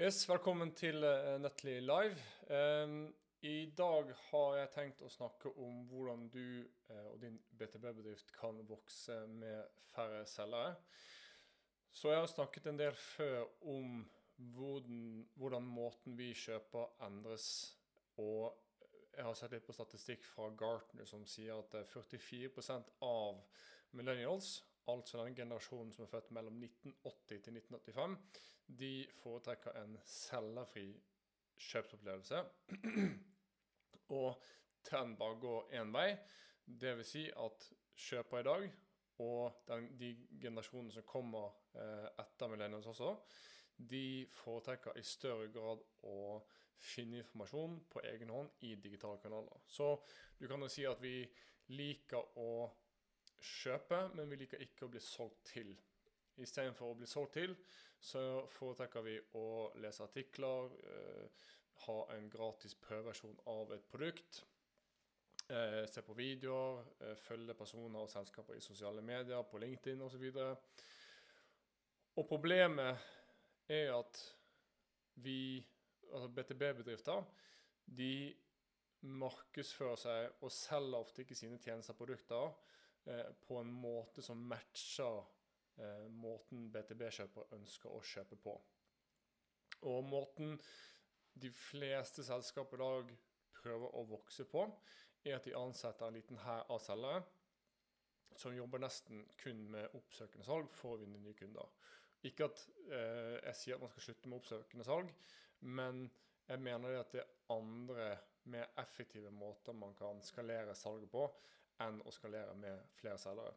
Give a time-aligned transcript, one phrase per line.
[0.00, 2.22] Yes, velkommen til uh, Nettly live.
[2.48, 3.10] Um,
[3.44, 8.62] I dag har jeg tenkt å snakke om hvordan du uh, og din BTB-bedrift kan
[8.70, 10.78] vokse med færre selgere.
[11.92, 14.00] Så jeg har snakket en del før om
[14.56, 15.04] hvordan,
[15.36, 17.50] hvordan måten vi kjøper endres.
[18.16, 18.48] Og
[19.12, 23.44] jeg har sett litt på statistikk fra Gartner som sier at 44% av
[23.92, 28.16] millennials altså den generasjonen som er født mellom 1980 til 1985,
[28.66, 30.88] de foretrekker en selgerfri
[31.58, 32.42] kjøpsopplevelse.
[34.18, 34.42] og
[34.84, 36.08] trenden bare går én vei.
[36.66, 37.12] Dvs.
[37.12, 38.68] Si at kjøper i dag,
[39.22, 43.14] og den, de generasjonene som kommer eh, etter millennials også,
[43.76, 46.40] de foretrekker i større grad å
[46.82, 49.62] finne informasjon på egen hånd i digitale kanaler.
[49.66, 49.94] Så
[50.38, 51.20] du kan jo si at vi
[51.76, 52.52] liker å
[53.42, 55.72] kjøpe, men vi liker ikke å bli solgt til.
[56.40, 57.54] Istedenfor å bli solgt til,
[58.00, 58.22] så
[58.54, 61.46] foretrekker vi å lese artikler, eh,
[61.86, 64.44] ha en gratis prøveversjon av et produkt.
[65.48, 70.24] Eh, se på videoer, eh, følge personer og selskaper i sosiale medier, på LinkedIn osv.
[70.36, 70.56] Og,
[72.16, 72.98] og problemet
[73.68, 74.36] er at
[75.14, 75.66] vi,
[76.12, 77.24] altså BTB-bedrifter,
[77.86, 78.34] de
[79.02, 82.52] markedsfører seg og selger ofte ikke sine tjenester og produkter
[83.04, 85.24] Eh, på en måte som matcher
[86.12, 88.54] måten BTB-kjøper ønsker å kjøpe på.
[89.88, 90.58] Og måten
[91.42, 93.14] de fleste selskaper i dag
[93.56, 94.66] prøver å vokse på,
[95.24, 97.22] er at de ansetter en liten hær av selgere
[98.38, 101.68] som jobber nesten kun med oppsøkende salg for å vinne nye kunder.
[102.26, 105.10] Ikke at eh, jeg sier at man skal slutte med oppsøkende salg,
[105.68, 106.04] men
[106.48, 108.06] jeg mener at det er andre,
[108.50, 111.26] mer effektive måter man kan skalere salget på
[111.84, 113.52] enn å skalere med flere selgere.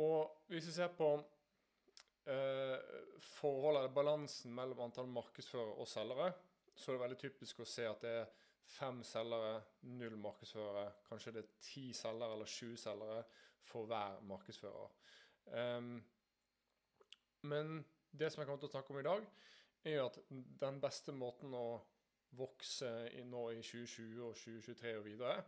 [0.00, 1.10] Og hvis vi ser på
[2.30, 2.76] eh,
[3.36, 6.30] forholdet, eller balansen mellom antall markedsførere og selgere,
[6.74, 8.30] så er det veldig typisk å se at det er
[8.70, 10.86] fem selgere, null markedsførere.
[11.08, 13.24] Kanskje det er ti selgere eller sju selgere
[13.66, 14.92] for hver markedsfører.
[15.50, 15.96] Um,
[17.50, 17.80] men
[18.10, 19.26] det som jeg kommer til å snakke om i dag,
[19.90, 20.18] er at
[20.60, 21.80] den beste måten å
[22.38, 25.42] vokse i nå i 2020 og 2023 og videre,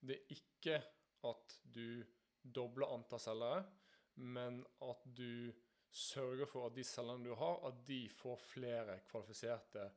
[0.00, 0.78] det er ikke
[1.26, 2.04] at du
[2.42, 3.64] dobler antall selgere,
[4.18, 5.52] men at du
[5.90, 9.88] sørger for at de selgerne du har, at de får flere kvalifiserte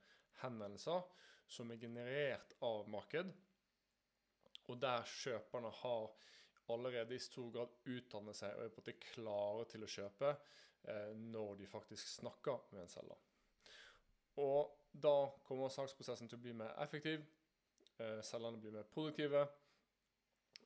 [0.41, 1.01] henvendelser
[1.51, 3.31] som er generert av marked,
[4.69, 6.11] og der kjøperne har
[6.71, 10.29] allerede i stor grad utdannet seg og er på en måte klare til å kjøpe
[10.31, 13.25] eh, når de faktisk snakker med en selger.
[14.39, 17.25] Og da kommer salgsprosessen til å bli mer effektiv,
[17.97, 19.43] eh, selgerne blir mer produktive,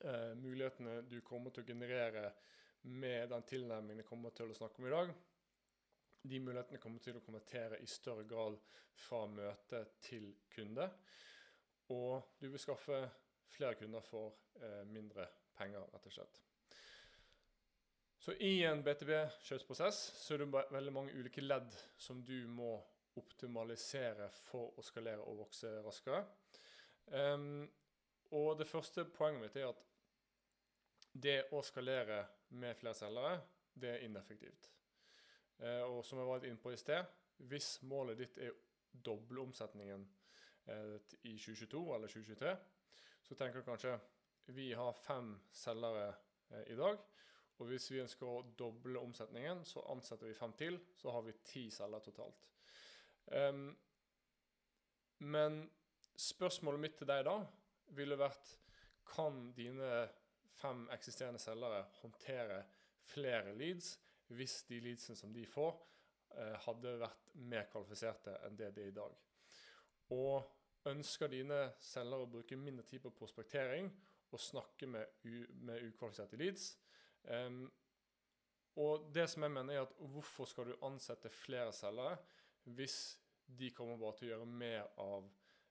[0.02, 2.28] eh, mulighetene du kommer til å generere
[2.86, 5.14] med den tilnærmingen jeg kommer til å snakke om i dag,
[6.26, 8.58] de mulighetene kommer til å konvertere i større grad
[8.98, 10.88] fra møte til kunde.
[11.94, 13.04] Og du vil skaffe
[13.54, 16.42] flere kunder for eh, mindre penger, rett og slett.
[18.26, 22.74] Så i en BTB-kjøpsprosess så er det veldig mange ulike ledd som du må
[23.22, 26.24] optimalisere for å skalere og vokse raskere.
[27.14, 27.68] Um,
[28.34, 29.84] og det første poenget mitt er at
[31.14, 32.24] det å skalere
[32.56, 33.40] med flere selgere,
[33.76, 34.70] det er ineffektivt.
[35.60, 37.04] Eh, og som jeg var inne på i sted,
[37.50, 38.60] hvis målet ditt er å
[39.06, 40.06] doble omsetningen
[40.72, 40.96] eh,
[41.28, 42.54] i 2022 eller 2023,
[43.26, 43.98] så tenker du kanskje
[44.56, 46.08] vi har fem selgere
[46.52, 47.00] eh, i dag.
[47.56, 50.78] Og hvis vi ønsker å doble omsetningen, så ansetter vi fem til.
[51.00, 52.50] Så har vi ti selgere totalt.
[53.32, 53.70] Um,
[55.24, 55.62] men
[56.20, 57.40] spørsmålet mitt til deg da
[57.98, 58.52] ville vært
[59.06, 59.88] Kan dine
[60.60, 62.64] fem eksisterende selgere håndtere
[63.06, 63.96] flere leads
[64.36, 65.76] hvis de leadsene som de får,
[66.38, 69.16] eh, hadde vært mer kvalifiserte enn det de er i dag?
[70.16, 73.90] Og ønsker dine selgere å bruke mindre tid på prospektering
[74.32, 75.26] og snakke med,
[75.62, 76.72] med ukvalifiserte leads?
[77.26, 77.66] Um,
[78.82, 82.18] og det som jeg mener er at Hvorfor skal du ansette flere selgere
[82.76, 85.28] hvis de kommer bare til å gjøre mer av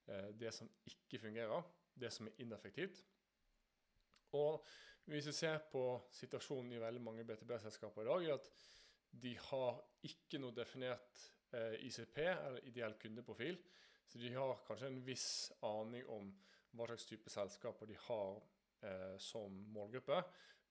[0.09, 1.63] eh, det som ikke fungerer?
[1.95, 3.05] det som er ineffektivt.
[4.35, 4.65] Og
[5.11, 5.85] hvis vi ser på
[6.15, 8.51] situasjonen i veldig mange BTB-selskaper i dag, er at
[9.25, 13.61] de har ikke noe definert eh, ICP, eller ideell kundeprofil.
[14.09, 15.29] Så de har kanskje en viss
[15.67, 16.33] aning om
[16.75, 18.41] hva slags type selskaper de har
[18.83, 20.23] eh, som målgruppe,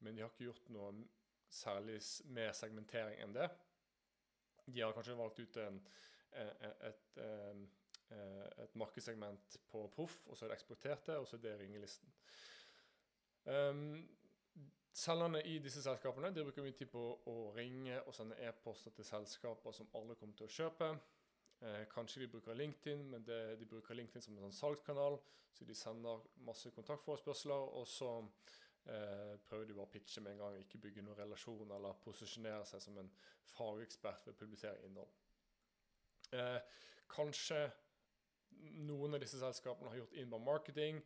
[0.04, 0.92] men de har ikke gjort noe
[1.54, 2.02] særlig
[2.34, 3.48] mer segmentering enn det.
[4.66, 5.80] De har kanskje valgt ut en,
[6.34, 7.64] et, et, et eh,
[8.14, 12.12] Eh, et markedssegment på proff, og så er det eksporterte, og så er det ringelisten.
[13.46, 14.04] Um,
[14.94, 19.08] Selgerne i disse selskapene de bruker mye tid på å ringe og sende e-poster til
[19.08, 20.90] selskaper som alle kommer til å kjøpe.
[21.66, 25.18] Eh, kanskje de bruker LinkedIn, men det, de bruker LinkedIn som en sånn salgskanal.
[25.54, 30.44] Så de sender masse kontaktforespørsler, og så eh, prøver de bare å pitche med en
[30.44, 30.60] gang.
[30.62, 33.10] Ikke bygge noen relasjon eller posisjonere seg som en
[33.56, 35.10] fagekspert ved å publisere innhold.
[36.38, 36.60] Eh,
[37.10, 37.64] kanskje
[38.86, 41.02] noen av disse selskapene har gjort inbound marketing,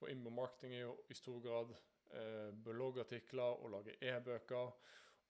[0.00, 4.72] og inbound marketing er jo i stor grad eh, bloggartikler og lage e-bøker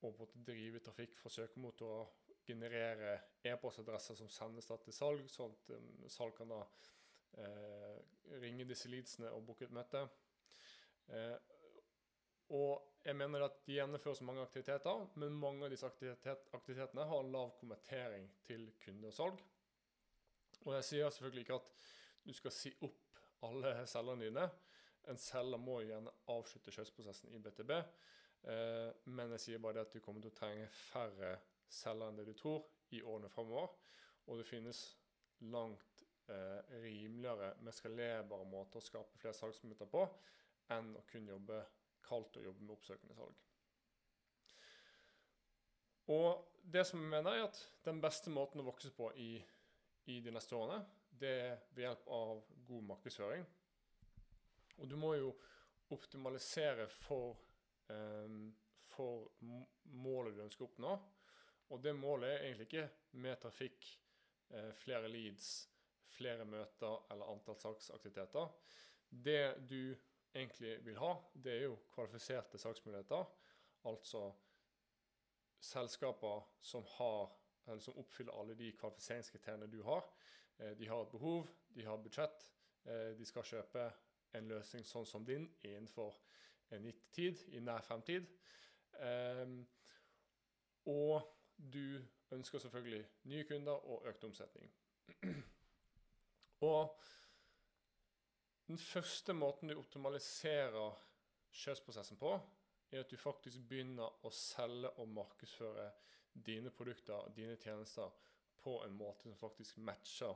[0.06, 2.06] og på en drive trafikk fra søkemotorer,
[2.46, 6.60] generere e-postadresser som sendes til salg, sånn at um, salg kan da
[7.42, 7.96] eh,
[8.40, 10.04] ringe disse leadsene og booke et møte.
[11.12, 11.34] Eh,
[12.56, 17.04] og jeg mener at de gjennomfører så mange aktiviteter, men mange av disse aktivitet aktivitetene
[17.10, 19.42] har lav konvertering til kunde og salg.
[20.64, 21.68] Og jeg sier selvfølgelig ikke at
[22.24, 23.07] du skal si opp
[23.46, 24.46] alle selgerne dine.
[25.08, 30.02] En selger må gjerne avslutte kjøttprosessen i BTB, eh, men jeg sier bare at du
[30.04, 31.36] kommer til å trenge færre
[31.68, 33.72] celler enn det du tror i årene framover.
[34.28, 34.82] Og det finnes
[35.48, 40.04] langt eh, rimeligere, mer skalerbare måter å skape flere salgsminutter på
[40.74, 41.62] enn å kun jobbe
[42.04, 43.44] kaldt og jobbe med oppsøkende salg.
[46.12, 49.30] Og det som jeg mener er at Den beste måten å vokse på i
[50.08, 50.80] i de neste årene,
[51.20, 53.46] det er ved hjelp av god markedsføring.
[54.78, 55.32] Og du må jo
[55.94, 57.38] optimalisere for,
[57.88, 58.50] um,
[58.92, 59.30] for
[59.98, 60.92] målet du ønsker å oppnå.
[61.68, 63.88] Og det målet er egentlig ikke mer trafikk,
[64.50, 65.68] eh, flere leads,
[66.16, 68.48] flere møter eller antall saksaktiviteter.
[69.10, 69.96] Det du
[70.32, 73.26] egentlig vil ha, det er jo kvalifiserte saksmuligheter.
[73.84, 74.22] Altså
[75.60, 77.36] selskaper som har
[77.76, 80.06] som oppfyller alle de kvalifiseringskriteriene du har.
[80.58, 82.50] Eh, de har et behov, de har budsjett,
[82.84, 83.88] eh, de skal kjøpe
[84.36, 86.16] en løsning sånn som din innenfor
[86.74, 88.26] en gitt tid, i nær fremtid.
[89.00, 89.60] Ehm,
[90.86, 91.22] og
[91.56, 92.00] du
[92.34, 94.70] ønsker selvfølgelig nye kunder og økt omsetning.
[96.72, 96.98] og
[98.68, 100.98] den første måten du optimaliserer
[101.56, 102.34] kjøpsprosessen på,
[102.90, 105.88] er at du faktisk begynner å selge og markedsføre
[106.32, 108.12] dine produkter, dine tjenester,
[108.62, 110.34] på en måte som faktisk matcher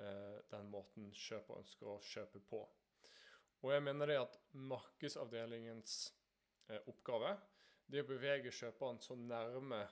[0.00, 2.62] eh, den måten kjøper ønsker å kjøpe på.
[3.64, 5.98] Og jeg mener det at markedsavdelingens
[6.68, 7.36] eh, oppgave
[7.86, 9.82] det er å bevege kjøperen så nærme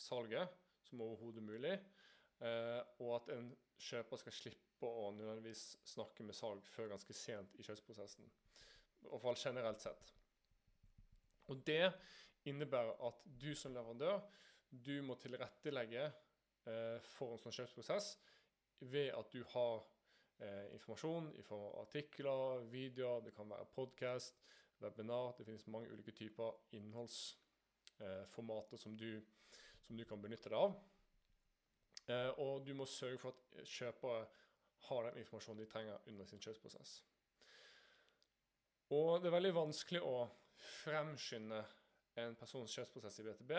[0.00, 0.52] salget
[0.84, 1.72] som overhodet mulig,
[2.44, 3.48] eh, og at en
[3.82, 8.28] kjøper skal slippe å nødvendigvis snakke med salg før ganske sent i kjøpsprosessen.
[9.02, 10.12] I hvert fall generelt sett.
[11.50, 11.88] Og det
[12.48, 14.20] innebærer at du som leverandør
[14.72, 16.06] du må tilrettelegge
[16.62, 18.12] for en sånn kjøpsprosess
[18.90, 19.84] ved at du har
[20.42, 24.42] eh, informasjon i form av artikler, videoer, det kan være podkast,
[24.82, 25.34] webinar.
[25.38, 30.74] Det finnes mange ulike typer innholdsformater eh, som, som, du kan benytte deg av.
[32.10, 33.38] Eh, og du må sørge for at
[33.68, 34.26] kjøpere
[34.88, 36.90] har den informasjonen de trenger under sin kjøpsprosess.
[38.92, 40.16] Og det er veldig vanskelig å
[40.82, 41.60] fremskynde
[42.20, 43.52] en persons kjøpsprosess i BTB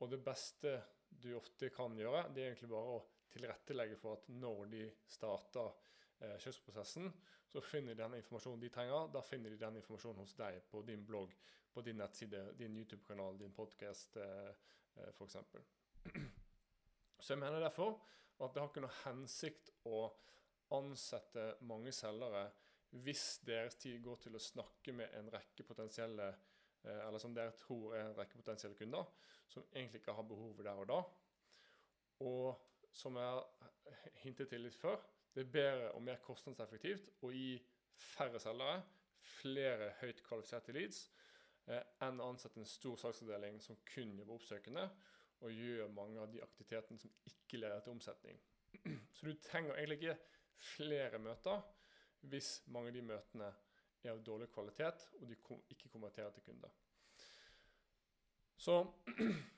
[0.00, 0.70] og det beste
[1.10, 5.70] du ofte kan gjøre, det er egentlig bare å tilrettelegge for at når de starter
[6.20, 7.10] eh, kjøpsprosessen,
[7.50, 9.10] så finner de den informasjonen de trenger.
[9.14, 11.34] Da finner de den informasjonen hos deg på din blogg,
[11.72, 14.50] på din nettside, din YouTube-kanal, din podkast eh,
[14.96, 15.36] eh, f.eks.
[17.20, 17.98] Så jeg mener derfor
[18.40, 20.06] at det har ikke noe hensikt å
[20.74, 22.46] ansette mange selgere
[23.04, 26.30] hvis deres tid går til å snakke med en rekke potensielle
[26.84, 29.04] eller som dere tror er en rekke potensielle kunder,
[29.48, 31.00] som egentlig ikke har behovet der og da.
[32.26, 32.60] Og
[32.92, 35.00] som jeg har hintet til litt før,
[35.34, 37.54] det er bedre og mer kostnadseffektivt å gi
[38.00, 38.80] færre selgere,
[39.40, 41.04] flere høyt kvalifiserte leads,
[41.66, 44.88] eh, enn å ansette en stor salgsavdeling som kun jobber oppsøkende,
[45.40, 48.40] og gjør mange av de aktivitetene som ikke leder til omsetning.
[49.14, 50.18] Så du trenger egentlig ikke
[50.60, 51.62] flere møter
[52.28, 53.48] hvis mange av de møtene
[54.04, 56.70] er av dårlig kvalitet, og de kom, ikke konverterer til kunder.
[58.60, 58.76] Så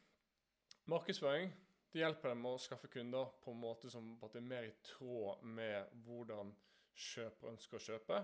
[0.92, 1.46] markedsføring
[1.92, 5.42] det hjelper dem å skaffe kunder på en måte som på er mer i tråd
[5.44, 6.48] med hvordan
[6.96, 8.16] kjøper ønsker å kjøpe.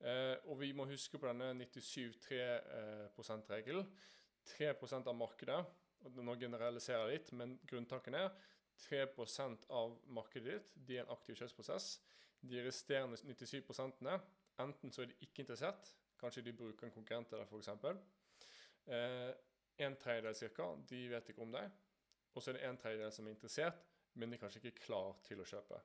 [0.00, 3.86] Eh, og vi må huske på denne 97-3-prosentregelen.
[4.54, 5.66] 3% av markedet,
[6.04, 8.28] og nå generaliserer jeg litt, men grunntanken er
[8.88, 11.86] 3% av markedet ditt de er en aktiv kjøpsprosess.
[12.44, 13.62] De resterende 97
[14.62, 15.88] Enten så er de ikke interessert,
[16.20, 17.70] kanskje de bruker en konkurrent til deg f.eks.
[18.86, 19.32] Eh,
[19.84, 20.68] en tredjedel ca.
[20.90, 21.72] de vet ikke om deg.
[22.34, 23.82] Og så er det en tredjedel som er interessert,
[24.14, 25.80] men de er kanskje ikke klar til å kjøpe.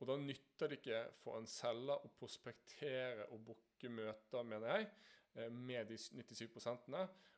[0.00, 4.90] Og Da nytter det ikke for en selger å prospektere og booke møter, mener jeg,
[5.34, 6.56] eh, med de 97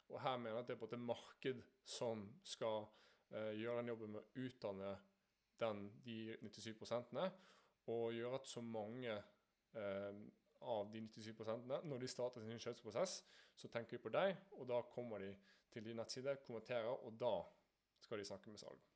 [0.08, 2.84] Og her mener jeg at det er på et marked som skal
[3.32, 4.99] uh, gjøre den jobben med å utdanne
[5.58, 7.30] den, de 97%
[7.90, 9.31] og gjøre at så mange eh,
[9.74, 13.18] av de 97% når de starter sin kjøpsprosess,
[13.56, 15.32] så tenker vi på deg, og da kommer de
[15.72, 17.34] til din nettside, kommenterer, og da
[18.02, 18.88] skal de snakke med salg.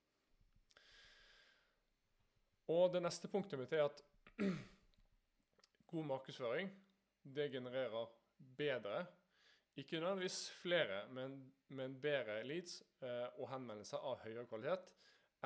[2.73, 4.03] Og det neste punktet mitt er at
[5.91, 6.73] god markedsføring
[7.37, 8.11] det genererer
[8.59, 9.05] bedre,
[9.77, 14.91] ikke nødvendigvis flere, men, men bedre leads eh, og henvendelser av høyere kvalitet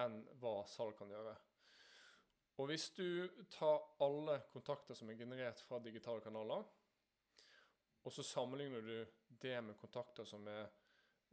[0.01, 1.35] enn hva salg kan gjøre.
[2.61, 6.67] Og hvis du tar alle kontakter som er generert fra digitale kanaler,
[8.05, 10.67] og så sammenligner du det med kontakter som er,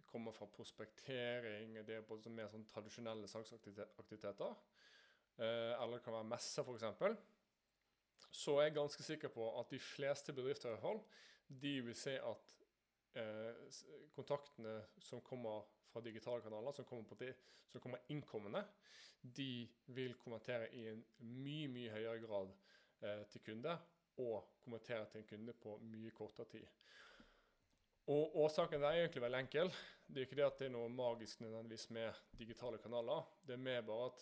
[0.07, 4.53] kommer fra prospektering, det er både mer sånn tradisjonelle salgsaktiviteter,
[5.35, 7.17] eh, eller det kan være messer f.eks.,
[8.31, 11.01] så er jeg ganske sikker på at de fleste bedrifter i hvert fall,
[11.47, 12.55] de vil se at
[13.19, 13.75] eh,
[14.15, 17.33] kontaktene som kommer fra digitale kanaler, som kommer, det,
[17.71, 18.63] som kommer innkommende,
[19.21, 22.51] de vil kommentere i en mye, mye høyere grad
[23.01, 23.77] eh, til kunde,
[24.17, 26.67] og kommentere til en kunde på mye kortere tid.
[28.07, 29.69] Og Årsaken er egentlig veldig enkel.
[30.07, 33.25] Det er ikke det at det er noe magisk nødvendigvis med digitale kanaler.
[33.43, 34.21] Det er mer bare at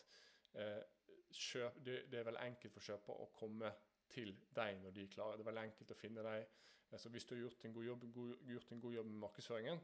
[0.58, 3.70] eh, kjøp, det, det, er veldig enkelt for kjøper å komme
[4.10, 5.38] til deg når de er klare.
[5.38, 6.48] Det er veldig enkelt å finne deg.
[6.90, 9.22] Eh, så hvis du har gjort en god jobb, god, gjort en god jobb med
[9.28, 9.84] markedsføringen,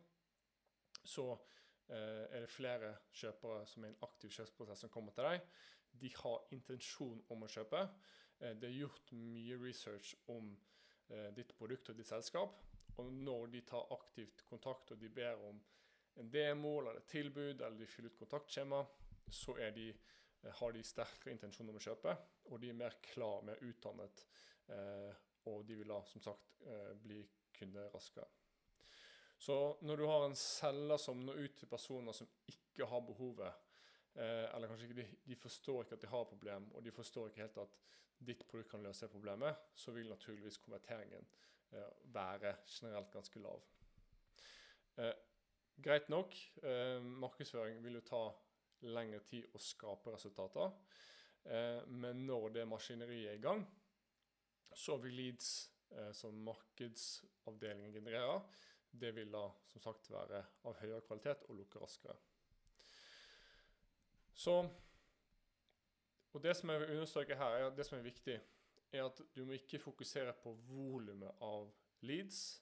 [1.13, 1.27] så
[1.91, 5.45] er det flere kjøpere som er i en aktiv kjøpsprosess som kommer til deg.
[6.01, 7.81] De har intensjon om å kjøpe.
[8.39, 10.53] Eh, det er gjort mye research om
[11.11, 12.57] eh, ditt produkt og ditt selskap.
[12.99, 15.61] Og når de tar aktivt kontakt og de ber om
[16.19, 18.81] en demo eller et tilbud, eller de fyller ut kontaktskjema,
[19.31, 19.87] så de,
[20.59, 22.17] har de sterkere intensjon om å kjøpe,
[22.51, 24.25] og de er mer klar, mer utdannet,
[25.47, 26.59] og de vil da som sagt
[26.99, 27.21] bli
[27.55, 28.27] kunde raskere.
[29.41, 33.63] Så når du har en selger som når ut til personer som ikke har behovet,
[34.13, 37.31] eh, eller kanskje ikke de, de, forstår ikke at de har problem, og de forstår
[37.31, 37.79] ikke helt at
[38.21, 41.25] ditt produkt kan løse problemet, så vil naturligvis konverteringen
[41.73, 43.65] eh, være generelt ganske lav.
[45.01, 45.13] Eh,
[45.89, 48.23] greit nok, eh, markedsføring vil jo ta
[48.93, 50.69] lengre tid å skape resultater,
[51.49, 53.65] eh, men når det maskineriet er i gang,
[54.77, 58.45] så vil leads eh, som markedsavdelingen genererer,
[58.91, 62.15] det vil da som sagt være av høyere kvalitet og lukke raskere.
[64.33, 64.63] Så
[66.31, 68.37] Og det som jeg vil understreke her, er det som er viktig,
[68.91, 71.67] er at du må ikke fokusere på volumet av
[72.07, 72.61] leads.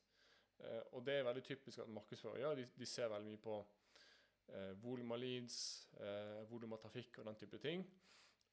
[0.60, 2.56] Eh, og det er veldig typisk at markedsførere gjør.
[2.56, 3.58] De, de, ser veldig mye på
[4.50, 5.60] eh, volum av leads,
[6.02, 7.86] eh, volum av trafikk og den type ting.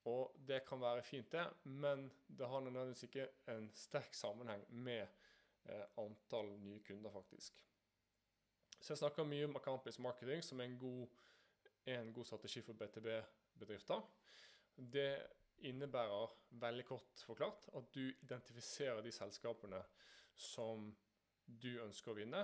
[0.07, 5.07] Og det kan være fint, det, men det har nødvendigvis ikke en sterk sammenheng med
[5.99, 7.63] antall nye kunder, faktisk.
[8.81, 11.07] Så jeg snakker mye om account-based marketing, som er en god,
[11.87, 14.03] en god strategi for BTB-bedrifter.
[14.77, 15.11] Det
[15.67, 19.81] innebærer, veldig kort forklart, at du identifiserer de selskapene
[20.37, 20.91] som
[21.47, 22.43] du ønsker å vinne.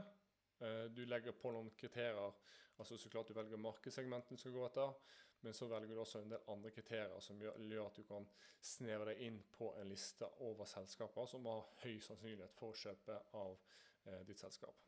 [0.63, 2.33] Eh, du legger på noen kriterier.
[2.79, 4.95] altså så klart Du velger markedssegmentene du skal gå etter,
[5.43, 8.27] men så velger du også en del andre kriterier som gjør, at du kan
[8.63, 13.19] snevre deg inn på en liste over selskaper som har høy sannsynlighet for å kjøpe
[13.41, 13.57] av
[14.07, 14.79] eh, ditt selskap.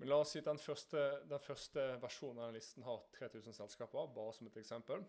[0.00, 3.54] Men la oss si at den første, den første versjonen av den listen har 3000
[3.60, 5.04] selskaper, bare som et eksempel.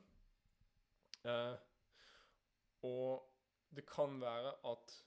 [1.23, 1.55] Eh,
[2.83, 3.23] og
[3.73, 4.97] det kan være at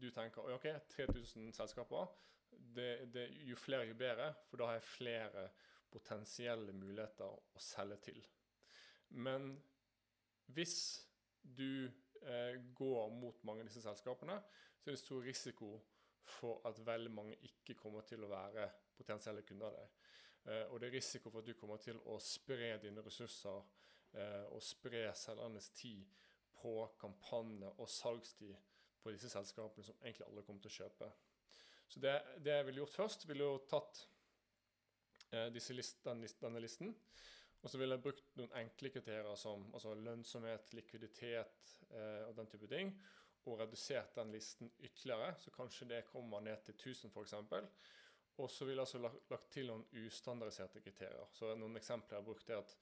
[0.00, 2.06] du tenker ok, 3000 selskaper.
[2.50, 5.48] Det, det, jo flere, jo bedre, for da har jeg flere
[5.90, 8.24] potensielle muligheter å selge til.
[9.14, 9.52] Men
[10.54, 11.06] hvis
[11.42, 14.40] du eh, går mot mange av disse selskapene,
[14.80, 15.74] så er det stor risiko
[16.24, 19.94] for at veldig mange ikke kommer til å være potensielle kunder av deg.
[20.44, 23.60] Eh, og det er risiko for at du kommer til å spre dine ressurser
[24.12, 26.04] eh, og spre selgernes tid
[26.60, 28.56] på kampanje og salgstid
[29.02, 31.10] på disse selskapene som egentlig alle kommer til å kjøpe.
[31.88, 34.00] Så det, det jeg ville gjort først, ville jo tatt
[35.30, 36.94] eh, list, den, denne listen.
[37.64, 42.50] Og så ville jeg brukt noen enkle kriterier som altså lønnsomhet, likviditet eh, og den
[42.52, 42.92] type ting
[43.44, 47.34] og redusert den listen ytterligere, så kanskje det kommer ned til 1000 f.eks.
[48.36, 51.28] Og så vil jeg altså lagt, lagt til noen ustandardiserte kriterier.
[51.30, 52.72] Så Noen eksempler jeg har brukt, er at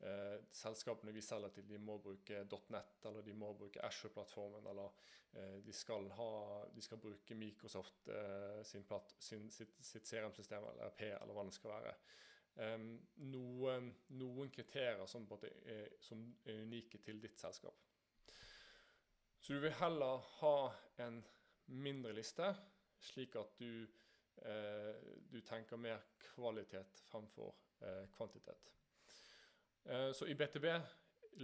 [0.00, 2.42] eh, selskapene vi selger til, de må bruke
[2.74, 4.90] .net, eller de må bruke Asher-plattformen, eller
[5.36, 6.30] eh, de, skal ha,
[6.74, 11.46] de, skal bruke Microsoft eh, sin platt, sin, sitt, sitt CRM-system, eller RP, eller hva
[11.46, 11.94] det skal være.
[12.56, 17.82] Noen, noen, kriterier som, er, som er unike til ditt selskap.
[19.40, 20.54] Så du vil heller ha
[21.04, 21.20] en
[21.66, 22.48] mindre liste,
[22.98, 23.86] slik at du,
[24.42, 24.94] eh,
[25.30, 26.00] du tenker mer
[26.32, 28.72] kvalitet fremfor eh, kvantitet.
[29.84, 30.66] Eh, så i BTB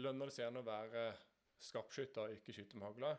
[0.03, 1.05] lønner det seg gjerne å være
[1.63, 3.13] skarpskytter, ikke skyte med hagle.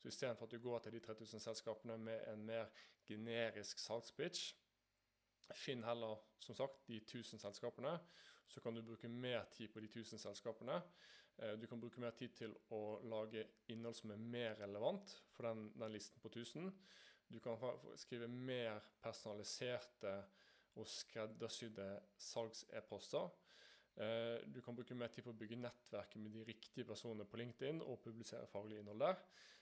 [0.00, 2.72] Så istedenfor at du går til de 3000 selskapene med en mer
[3.06, 4.54] generisk salgspitch,
[5.52, 7.98] finn heller som sagt de 1000 selskapene.
[8.46, 10.80] Så kan du bruke mer tid på de 1000 selskapene.
[11.38, 15.48] Eh, du kan bruke mer tid til å lage innhold som er mer relevant for
[15.48, 16.70] den, den listen på 1000.
[17.28, 17.58] Du kan
[17.96, 20.12] skrive mer personaliserte
[20.74, 23.30] og skreddersydde salgs-e-poster.
[23.96, 27.38] Eh, du kan bruke mer tid på å bygge nettverket med de riktige personene på
[27.38, 29.20] LinkedIn og publisere faglig innhold der,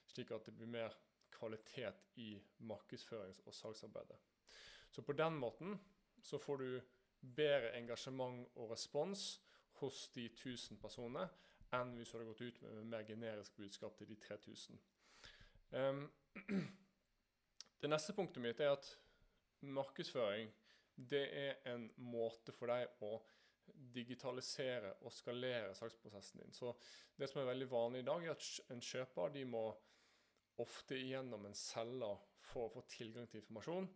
[0.08, 0.96] slik at det blir mer
[1.32, 2.34] kvalitet i
[2.68, 4.20] markedsførings- og salgsarbeidet.
[4.92, 5.78] Så på den måten
[6.22, 6.80] så får du
[7.37, 9.40] bedre engasjement og respons
[9.80, 11.26] hos de 1000 personene
[11.72, 14.80] enn hvis du hadde gått ut med mer generisk budskap til de 3000.
[15.72, 16.02] Um,
[17.80, 18.90] det neste punktet mitt er at
[19.64, 20.52] markedsføring
[20.96, 23.16] det er en måte for deg å
[23.94, 26.52] digitalisere og skalere saksprosessen din.
[26.52, 26.75] Så
[27.16, 29.64] det som er veldig vanlig i dag, er at en kjøper de må
[30.61, 33.88] ofte igjennom en selger for å få tilgang til informasjon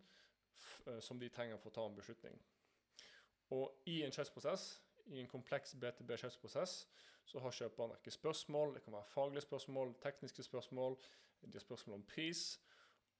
[1.00, 2.38] som de trenger for å ta en beslutning.
[3.54, 4.66] Og i en kjøpsprosess,
[5.14, 6.78] i en kompleks BTB-kjøpsprosess,
[7.26, 8.74] så har kjøperen en rekke spørsmål.
[8.74, 10.96] Det kan være faglige spørsmål, tekniske spørsmål,
[11.42, 12.60] de har spørsmål om pris.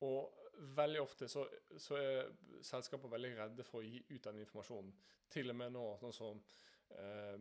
[0.01, 0.33] Og
[0.77, 1.47] veldig ofte så,
[1.79, 2.31] så er
[2.63, 4.93] selskaper veldig redde for å gi ut den informasjonen.
[5.31, 6.43] Til og med nå sånn som
[6.91, 7.39] eh,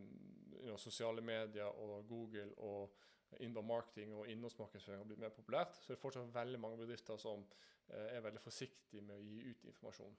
[0.61, 2.95] you know, sosiale medier og Google og
[3.43, 7.19] inbound marketing og innholdsmarkedsføring har blitt mer populært, så det er fortsatt veldig mange bedrifter
[7.21, 7.43] som
[7.89, 10.17] eh, er veldig forsiktige med å gi ut informasjon.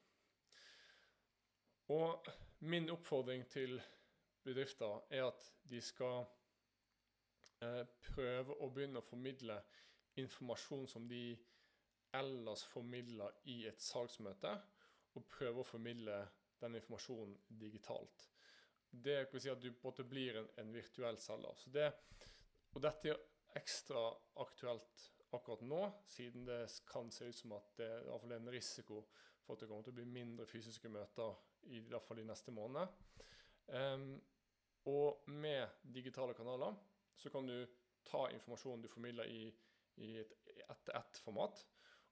[1.95, 2.31] Og
[2.67, 3.77] min oppfordring til
[4.47, 6.25] bedrifter er at de skal
[7.63, 9.61] eh, prøve å begynne å formidle
[10.19, 11.37] informasjon som de
[12.17, 14.55] ellers formidler i et salgsmøte,
[15.17, 16.17] og prøve å formidle
[16.61, 18.29] den informasjonen digitalt.
[18.91, 21.57] Det si at du både blir en, en virtuell selger.
[21.61, 21.91] Så det,
[22.77, 23.23] og dette er
[23.57, 24.03] ekstra
[24.43, 28.43] aktuelt akkurat nå, siden det kan se ut som at det i hvert fall er
[28.43, 29.01] en risiko
[29.43, 31.35] for at det kommer til å bli mindre fysiske møter
[31.73, 32.87] i hvert fall de neste månedene.
[33.67, 34.11] Um,
[34.87, 36.77] og med digitale kanaler
[37.19, 37.57] så kan du
[38.07, 39.49] ta informasjonen du formidler i,
[40.05, 40.35] i et
[40.69, 41.65] ett-til-ett-format,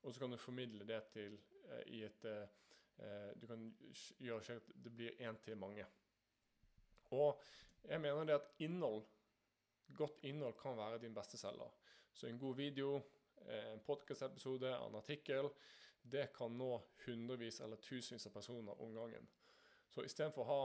[0.03, 1.37] og så kan du formidle det til
[1.69, 3.63] eh, i et eh, Du kan
[4.23, 5.87] gjøre slik at det blir én til mange.
[7.11, 7.41] Og
[7.85, 9.03] jeg mener det at innhold,
[9.97, 11.71] godt innhold kan være din beste selger.
[12.13, 12.97] Så en god video,
[13.47, 15.49] eh, en podkast-episode, en artikkel,
[16.13, 19.29] det kan nå hundrevis eller tusenvis av personer om gangen.
[19.91, 20.65] Så istedenfor å ha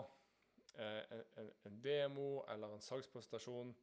[0.84, 1.22] eh,
[1.66, 3.76] en, demo eller en salgspresentasjon,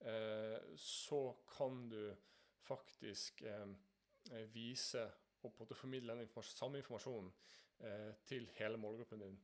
[0.00, 1.22] eh, så
[1.56, 2.14] kan du
[2.66, 3.44] faktisk
[4.50, 5.04] vise
[5.46, 7.28] og på formidle den informasjon, samme informasjonen
[8.26, 9.36] til hele målgruppen din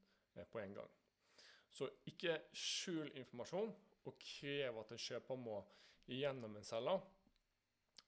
[0.50, 0.90] på en gang.
[1.70, 3.70] Så ikke skjul informasjon,
[4.08, 5.58] og krever at en kjøper må
[6.10, 7.02] igjennom en selger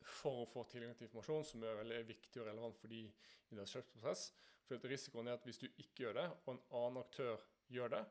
[0.05, 3.57] for å få tilgang til informasjon som er veldig viktig og relevant for de i
[3.57, 4.27] deres kjøpsprosess.
[4.65, 7.41] For risikoen er at hvis du ikke gjør det, og en annen aktør
[7.73, 8.03] gjør det,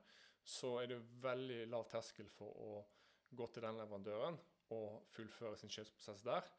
[0.43, 2.71] så er det veldig lav terskel for å
[3.33, 4.37] gå til den leverandøren
[4.73, 6.49] og fullføre sin kjøpsprosess der.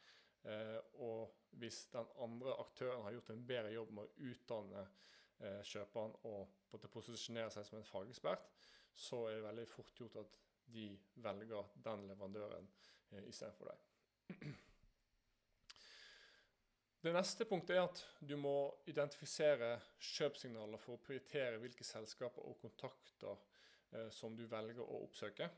[0.45, 5.61] Eh, og hvis den andre aktøren har gjort en bedre jobb med å utdanne eh,
[5.65, 8.51] kjøperen og posisjonere seg som en fagekspert,
[8.95, 10.37] så er det veldig fort gjort at
[10.73, 10.89] de
[11.25, 12.69] velger den leverandøren
[13.11, 14.55] eh, istedenfor deg.
[17.05, 18.57] Det neste punktet er at du må
[18.89, 23.35] identifisere kjøpsignaler for å prioritere hvilke selskaper og kontakter
[23.93, 25.51] eh, som du velger å oppsøke.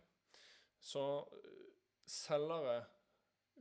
[0.82, 1.04] Så
[1.38, 1.68] eh,
[2.02, 2.80] selgere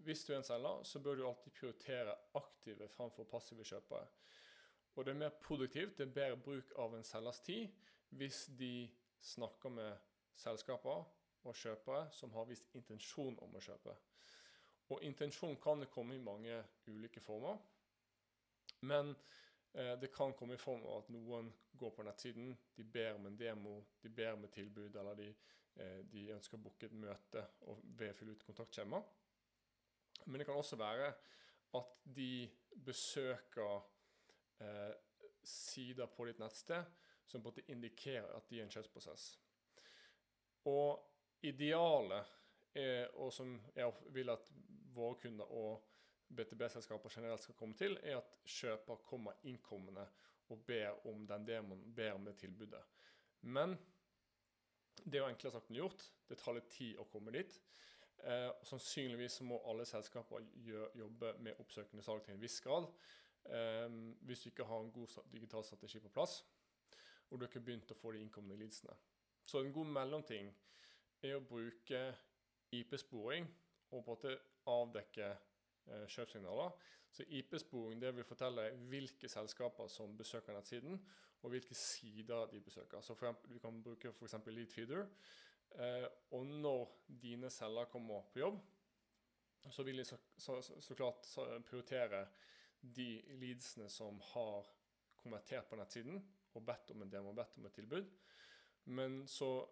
[0.04, 4.08] hvis du er en selger, så bør du alltid prioritere aktive framfor passive kjøpere.
[4.96, 7.70] Og det er mer produktivt, det er bedre bruk av en selgers tid,
[8.16, 8.90] hvis de
[9.24, 11.06] snakker med selskaper
[11.46, 13.96] og kjøpere som har vist intensjon om å kjøpe.
[14.94, 17.58] Og intensjon kan komme i mange ulike former.
[18.86, 19.16] Men
[19.74, 23.26] eh, det kan komme i form av at noen går på nettsiden, de ber om
[23.30, 25.30] en demo, de ber om et tilbud, eller de,
[25.82, 29.02] eh, de ønsker å booke et møte og ved å fylle ut kontaktskjema.
[30.26, 31.10] Men det kan også være
[31.76, 32.48] at de
[32.86, 33.82] besøker
[34.62, 34.94] eh,
[35.46, 36.86] sider på ditt nettsted
[37.26, 39.26] som på en måte indikerer at de er en kjøpsprosess.
[40.70, 41.02] Og
[41.50, 42.32] idealet,
[42.76, 44.50] er, og som jeg vil at
[44.96, 45.86] våre kunder og
[46.36, 50.06] BTB-selskaper generelt skal komme til, er at kjøper kommer innkommende
[50.50, 52.82] og ber om den demoen, ber om det tilbudet.
[53.42, 53.78] Men
[55.04, 56.04] det er jo enklere sagt enn gjort.
[56.30, 57.58] Det tar litt tid å komme dit.
[58.26, 60.46] Eh, sannsynligvis må alle selskaper
[60.98, 62.88] jobbe med oppsøkende salg til en viss grad.
[63.46, 66.40] Eh, hvis du ikke har en god digital strategi på plass,
[67.30, 68.96] og du ikke har begynt å få de innkommende leadsene.
[69.46, 70.50] Så en god mellomting
[71.24, 72.02] er å bruke
[72.76, 73.48] IP-sporing
[73.92, 74.36] og på en måte
[74.72, 76.74] avdekke eh, kjøpssignaler.
[77.16, 81.00] Så IP-sporing det vil fortelle hvilke selskaper som besøker nettsiden,
[81.46, 83.02] og hvilke sider de besøker.
[83.02, 84.36] Så for eksempel, Vi kan bruke f.eks.
[84.48, 85.06] Leadfeeder.
[85.76, 86.90] Eh, og når
[87.22, 88.60] dine celler kommer på jobb,
[89.72, 91.26] så vil de så, så, så klart
[91.66, 92.26] prioritere
[92.82, 94.68] de leadsene som har
[95.18, 96.20] konvertert på nettsiden
[96.56, 98.12] og bedt om en demo, bedt om et tilbud.
[98.86, 99.66] Men så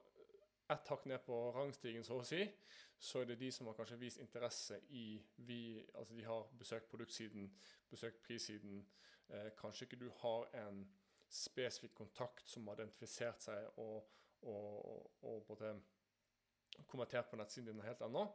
[0.74, 2.42] ett hakk ned på rangstigen, så å si,
[3.00, 5.06] så er det de som har kanskje vist interesse i
[5.48, 7.50] vi, Altså de har besøkt produktsiden,
[7.90, 8.86] besøkt prissiden.
[9.30, 10.84] Eh, kanskje ikke du har en
[11.34, 14.10] spesifikk kontakt som har identifisert seg og,
[14.42, 15.74] og, og både
[16.88, 18.26] konvertert på nettsiden din helt ennå,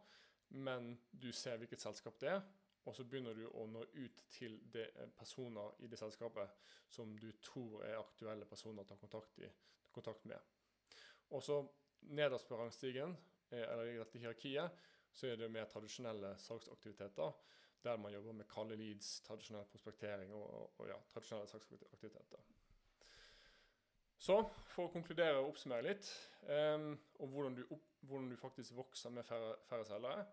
[0.48, 2.42] men du ser hvilket selskap det er,
[2.88, 7.12] og så begynner du å nå ut til de eh, personer i det selskapet som
[7.20, 9.50] du tror er aktuelle personer å ta kontakt, i,
[9.92, 10.40] kontakt med.
[11.36, 11.60] Og så
[12.00, 13.16] nederst på rangstigen,
[13.50, 17.32] eh, eller i dette hierarkiet, så er det mer tradisjonelle salgsaktiviteter,
[17.82, 22.46] der man jobber med kalde leads, tradisjonell prospektering og, og ja, tradisjonelle salgsaktiviteter.
[24.18, 26.08] Så for å konkludere og oppsummere litt,
[26.50, 26.90] um,
[27.22, 30.24] og hvordan du, opp, hvordan du, faktisk vokser med færre, færre selgere.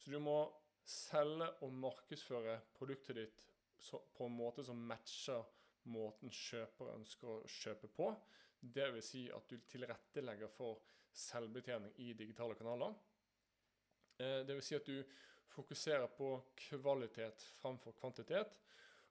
[0.00, 0.42] Så du må
[0.84, 3.40] selge og markedsføre produktet ditt
[3.80, 5.40] så, på en måte som matcher
[5.88, 8.10] måten kjøper ønsker å kjøpe på.
[8.60, 9.06] Dvs.
[9.08, 10.82] Si at du tilrettelegger for
[11.16, 12.94] selvbetjening i digitale kanaler.
[14.20, 14.66] Det Dvs.
[14.66, 14.98] Si at du
[15.50, 18.58] fokuserer på kvalitet framfor kvantitet.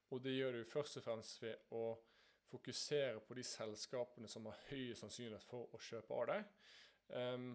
[0.09, 1.83] Og det gjør du først og fremst ved å
[2.49, 6.47] fokusere på de selskapene som har høy sannsynlighet for å kjøpe av deg.
[7.09, 7.51] Um,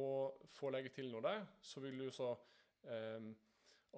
[0.00, 2.30] og for å legge til noe der, så vil du så
[2.86, 3.32] um,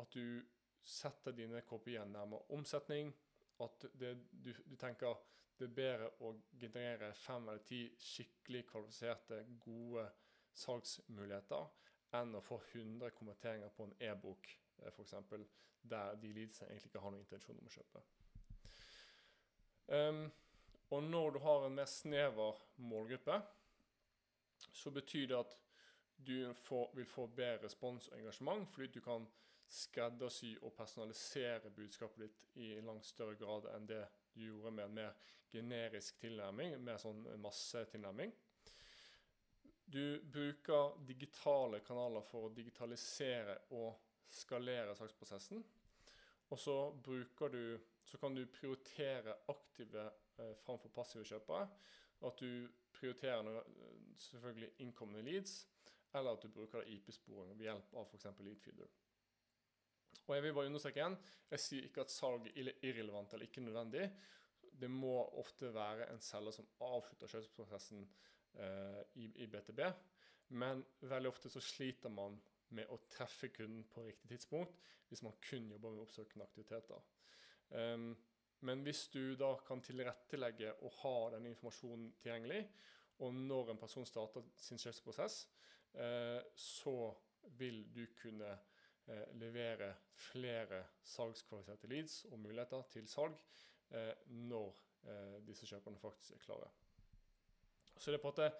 [0.01, 0.41] at du
[0.83, 3.13] setter dine KPI-er nærmere omsetning.
[3.61, 5.19] At det, du, du, tenker
[5.61, 10.07] det er bedre å generere fem eller ti skikkelig kvalifiserte, gode
[10.57, 11.67] salgsmuligheter
[12.17, 14.49] enn å få 100 konverteringer på en e-bok,
[14.81, 15.15] eh, f.eks.,
[15.83, 18.03] der de leadsene egentlig ikke har noen intensjon om å kjøpe.
[19.91, 20.25] Um,
[20.91, 23.39] og når du har en mer snever målgruppe,
[24.73, 25.55] så betyr det at
[26.27, 29.29] du får, vil få bedre respons og engasjement, fordi du kan
[29.71, 34.03] skreddersy og personalisere budskapet ditt i langt større grad enn det
[34.35, 35.17] du gjorde med en mer
[35.51, 38.33] generisk tilnærming, mer sånn massetilnærming.
[39.91, 43.97] Du bruker digitale kanaler for å digitalisere og
[44.31, 45.65] skalere saksprosessen.
[46.51, 50.07] Og så, du, så kan du prioritere aktive
[50.39, 51.67] eh, framfor passive kjøpere.
[52.27, 53.63] At du prioriterer noe,
[54.19, 55.61] selvfølgelig innkommende leads,
[56.15, 58.27] eller at du bruker IP-sporing ved hjelp av f.eks.
[58.45, 58.91] Leadfeeder.
[60.27, 61.17] Og jeg vil bare understreke igjen,
[61.51, 64.07] jeg sier ikke at salg er irrelevant eller ikke nødvendig.
[64.81, 69.83] Det må ofte være en selger som avslutter kjøpsprosessen eh, i, i, BTB.
[70.61, 72.39] Men veldig ofte så sliter man
[72.77, 74.79] med å treffe kunden på riktig tidspunkt
[75.11, 77.03] hvis man kun jobber med oppsøkende aktiviteter.
[77.71, 78.13] Um,
[78.67, 82.61] men hvis du da kan tilrettelegge og ha denne informasjonen tilgjengelig,
[83.25, 85.43] og når en person starter sin kjøpsprosess,
[85.99, 86.95] eh, så
[87.59, 88.53] vil du kunne
[89.41, 93.39] levere flere salgskvalifiserte leads og muligheter til salg
[93.97, 94.13] eh,
[94.47, 94.77] når
[95.09, 96.71] eh, disse kjøperne faktisk er klare.
[97.97, 98.51] Så det er på en måte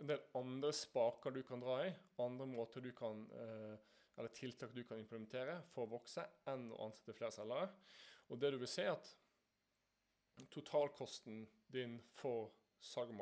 [0.00, 3.76] en del andre spaker du kan dra i, andre måter du kan, eh,
[4.18, 7.70] eller tiltak du kan implementere for å vokse, enn å ansette flere selgere.
[8.32, 9.14] Og det du vil se, at
[10.50, 12.50] totalkosten din for
[12.82, 13.14] salg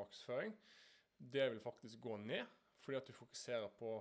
[1.32, 2.46] det vil faktisk gå ned,
[2.82, 3.94] fordi at du fokuserer på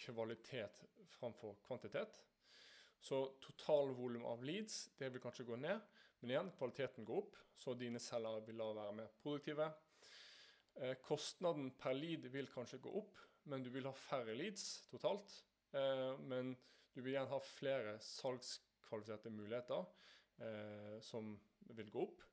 [0.00, 0.82] kvalitet
[1.18, 2.20] framfor kvantitet.
[3.00, 5.80] Så totalvolum av leads det vil kanskje gå ned,
[6.20, 9.70] men igjen, kvaliteten går opp, så dine selgere vil da være mer produktive.
[10.80, 13.16] Eh, kostnaden per lead vil kanskje gå opp,
[13.48, 15.32] men du vil ha færre leads totalt.
[15.72, 16.52] Eh, men
[16.92, 19.86] du vil igjen ha flere salgskvalifiserte muligheter
[20.44, 21.32] eh, som
[21.76, 22.26] vil gå opp.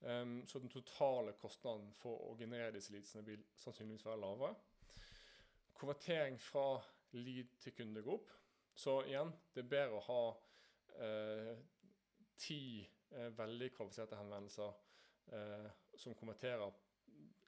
[0.00, 4.50] Um, så den totale kostnaden for å generere disse leadsene vil sannsynligvis være lavere.
[5.76, 6.76] Konvertering fra
[7.16, 8.32] lead til kunde går opp.
[8.76, 10.22] Så igjen, det er bedre å ha
[11.00, 11.52] eh,
[12.36, 14.74] ti eh, veldig kvalifiserte henvendelser
[15.32, 16.74] eh, som konverterer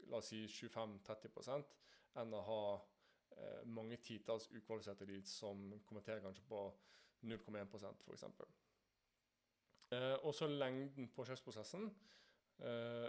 [0.09, 1.67] la oss si 25-30
[2.23, 2.63] enn å ha
[3.37, 6.63] eh, mange titalls ukvalifiserte leads som konverterer kanskje på
[7.29, 8.25] 0,1% f.eks.
[9.93, 11.89] Eh, og så lengden på kjøpsprosessen.
[12.65, 13.09] Eh,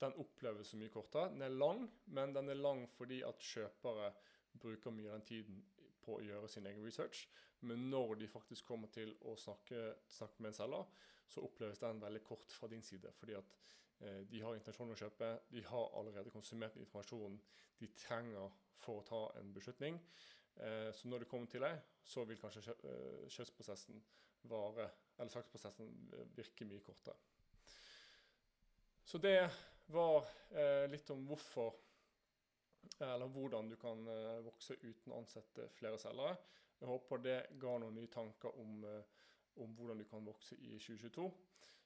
[0.00, 1.30] den oppleves så mye kortere.
[1.34, 1.84] Den er lang,
[2.14, 4.12] men den er lang fordi at kjøpere
[4.60, 5.60] bruker mye av den tiden
[6.04, 7.26] på å gjøre sin egen research.
[7.60, 12.02] Men når de faktisk kommer til å snakke, snakke med en selger, så oppleves den
[12.02, 13.12] veldig kort fra din side.
[13.18, 13.54] Fordi at
[14.00, 17.38] eh, de har intensjon å kjøpe, de har allerede konsumert informasjonen
[17.80, 20.00] de trenger for å ta en beslutning.
[20.56, 24.02] Eh, så når det kommer til deg, så vil kanskje eh, kjøpsprosessen
[24.50, 24.88] vare
[25.20, 25.88] Eller saksprosessen
[26.32, 27.12] virke mye kortere.
[29.04, 29.50] Så det
[29.92, 31.74] var eh, litt om hvorfor
[33.00, 36.36] Eller hvordan du kan eh, vokse uten å ansette flere selgere.
[36.80, 39.30] Jeg håper det ga noen nye tanker om, eh,
[39.64, 41.30] om hvordan du kan vokse i 2022.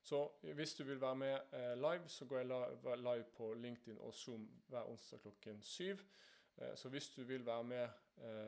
[0.04, 4.14] Så hvis du vil være med eh, live, så går jeg live på LinkedIn og
[4.14, 6.02] Zoom hver onsdag klokken syv.
[6.78, 7.88] Så hvis du vil være med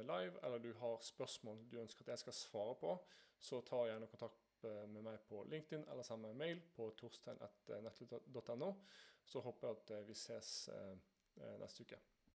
[0.06, 2.92] live, eller du har spørsmål du ønsker at jeg skal svare på,
[3.38, 8.74] så ta gjerne kontakt med meg på LinkedIn eller send meg en mail på torstein.nettlyd.no.
[9.26, 10.52] Så håper jeg at vi ses
[11.58, 11.98] neste uke.